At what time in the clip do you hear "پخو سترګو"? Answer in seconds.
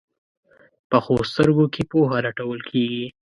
0.89-1.65